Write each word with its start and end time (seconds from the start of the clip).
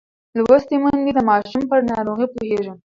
لوستې 0.37 0.75
میندې 0.83 1.11
د 1.15 1.19
ماشوم 1.29 1.63
پر 1.69 1.79
ناروغۍ 1.91 2.27
پوهېږي. 2.33 2.71